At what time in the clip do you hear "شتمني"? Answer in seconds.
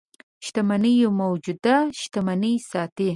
1.99-2.53